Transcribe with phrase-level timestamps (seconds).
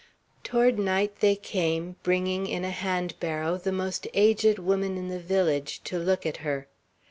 [0.43, 5.19] Toward night they came, bringing in a hand barrow the most aged woman in the
[5.19, 6.67] village to look at her.